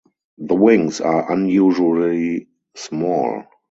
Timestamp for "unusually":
1.31-2.47